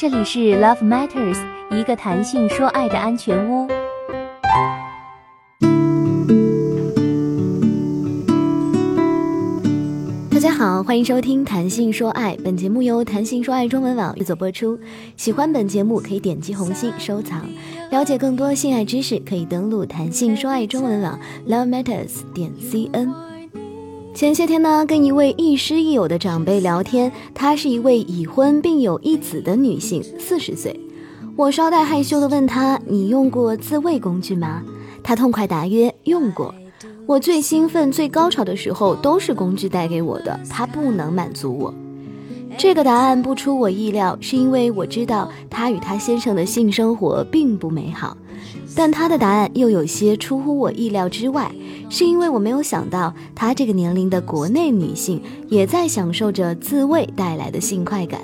[0.00, 3.66] 这里是 Love Matters，一个谈性说爱的安全屋。
[10.30, 14.78] 大家好，欢迎收听《谈性说爱》，本节目由谈性说爱中文网制作播出。
[15.16, 17.44] 喜欢本节目可以点击红心收藏，
[17.90, 21.18] 了解更多性爱知识可以登录谈性说爱中文网
[21.48, 23.27] Love Matters 点 cn。
[24.18, 30.74] 前些天呢，跟一位亦师亦友的长辈聊天，她是一位已婚并有一子的女性，四十岁。
[31.36, 34.60] 我稍带害羞的问她：“你用过自慰工具吗？”
[35.04, 36.52] 她痛快答曰：“用过。”
[37.06, 41.72] 我最兴奋、最高潮的时候都是工具带给我的，它不能满足我。
[42.56, 48.16] 这个答案不出我意料，是因为我知道她与她先生的性生活并不美好。
[48.74, 51.52] 但她的答案又有些出乎我意料之外。
[51.88, 58.20] 是因为我没有想到，她这个年龄的国内女性也在享受着自慰带来的性快感。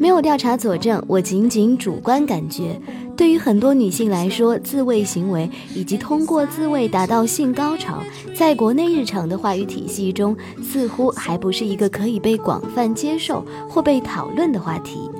[0.00, 2.80] 没有调查佐证，我仅仅主观感觉，
[3.16, 8.00] 对于很多女性来说，自慰行为以及通过自慰达到性高潮，
[8.32, 15.10] 在国内日常的话语体系中，似乎还不是一个可以被广泛接受或被讨论的话题。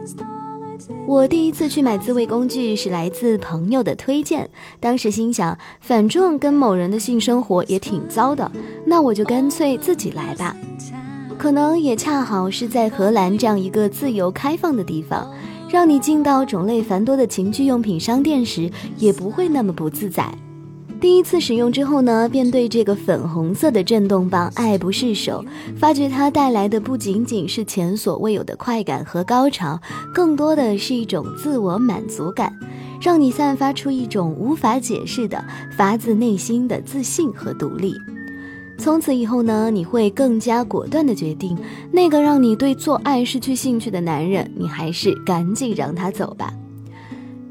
[1.06, 8.50] 我第一次去买自慰工具是来自朋友的推荐，当时心想，反正跟某人的性生活也挺糟的，
[8.84, 10.56] 那我就干脆自己来吧。
[11.38, 15.30] 可能也恰好是在荷兰这样一个自由开放的地方，
[15.68, 20.32] 让你进到种类繁多的情趣用品商店时，也不会那么不自在。
[21.00, 25.44] 第一次使用之后呢，便对这个粉红色的震动棒爱不释手，
[25.76, 29.80] 发觉它带来的不仅仅是前所未有的快感和高潮，
[30.12, 32.52] 更多的是一种自我满足感，
[33.00, 35.42] 让你散发出一种无法解释的
[35.76, 37.94] 发自内心的自信和独立。
[38.76, 41.56] 从此以后呢，你会更加果断地决定，
[41.92, 46.52] 那个让你对做爱失去兴趣的男人，你还是赶紧让他走吧。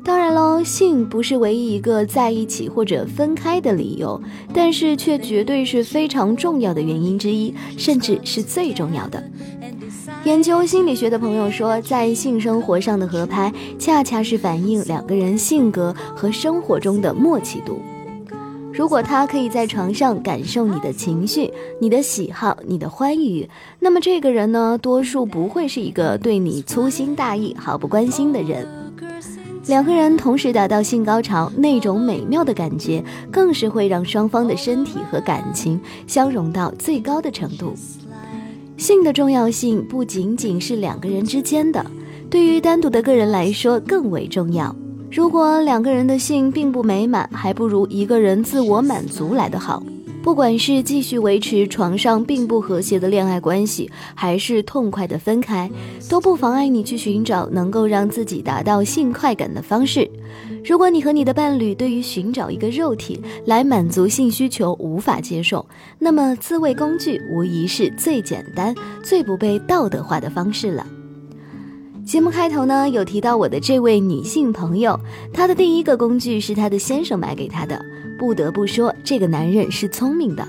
[0.08, 4.20] 当然喽，性不是唯一一个在一起或者分开的理由，
[4.54, 9.22] 但是却绝对是非常重要的原因之一，甚至是最重要的。
[10.24, 17.82] 研究心理学的朋友说，在性生活上的合拍，恰恰是反映两个人性格和生活中的默契度。
[18.72, 28.66] 如果他可以在床上感受你的情绪、你的喜好、你的欢愉，那么这个人呢，多数不会是一个对你粗心大意、毫不关心的人。
[29.68, 37.74] 两个人同时达到性高潮，那种美妙的感觉，更是会让双方的身体和感情相融到最高的程度。
[38.78, 41.86] 性的重要性不仅仅是两个人之间的，
[42.30, 44.74] 对于单独的个人来说更为重要。
[45.12, 49.84] 如果两个人的性并不美满，还不如一个人自我满足来得好。
[50.28, 55.72] 不管是继续维持床上并不和谐的恋爱关系，还是痛快的分开，
[56.10, 60.06] 都不妨碍你去寻找能够让自己达到性快感的方式。
[60.66, 65.66] 如果你和你的伴侣对于寻找一个肉体来满足性需求无法接受，
[65.98, 70.86] 那么自慰工具无疑是最简单、最不被道德化的方式了。
[72.08, 74.98] 节目开头呢，有提到我的这位女性朋友，
[75.34, 77.78] 她的第一个工具是她的先生买给她的。
[78.18, 80.48] 不得不说，这个男人是聪明的。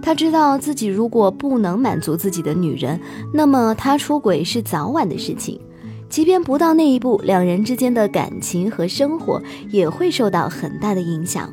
[0.00, 2.98] 他知道自己如果不能满足自己的女人，
[3.34, 5.60] 那么他出轨是早晚的事情。
[6.08, 11.52] 即便不到那一步，两人之间的感情和生活也会受到很大的影响。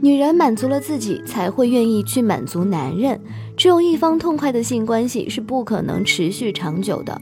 [0.00, 3.20] 女人满足了自己，才会愿意去满足男人。
[3.56, 7.20] 只有一方痛快的性关系是不可能持续长久的，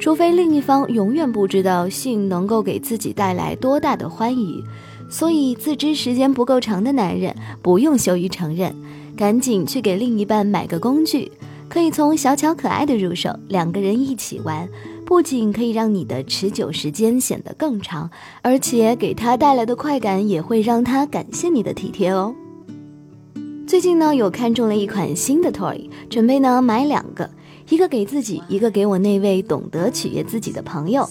[0.00, 4.62] 除非另一方永远不知道性能够给自己带来多大的欢愉。
[5.10, 8.74] 所以，自知时间不够长的男人不用羞于承认，
[9.16, 11.32] 赶紧去给另一半买个工具，
[11.66, 14.68] 可以从小巧可爱的入手，两个人一起玩，
[15.06, 18.10] 不仅可以让你的持久时间显得更长，
[18.42, 22.34] 而且给他带来的快感也会让他感谢你的体贴哦。
[23.66, 27.30] 最近呢，有看中了一款新的 toy，准备呢买两个，
[27.68, 31.08] 一个给自己，一个给我那位懂得取悦自己的朋友。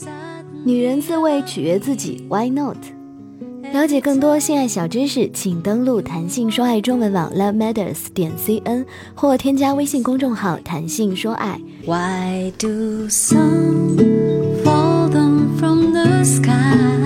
[0.65, 2.77] 女人自慰取悦自己，Why not？
[3.73, 11.59] 了解更多性爱小知识，请登录弹性说爱中文网 love matters 点 cn 或添加微信公众号弹性说爱。
[11.85, 13.97] Why do some
[14.63, 16.96] fall down from the sky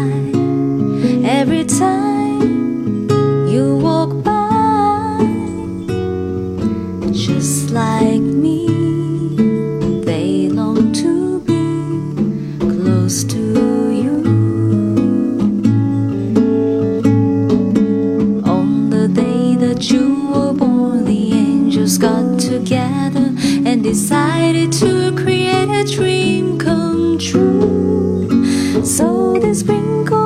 [19.89, 23.33] you were born, the angels got together
[23.66, 28.86] and decided to create a dream come true.
[28.86, 30.20] So they sprinkle.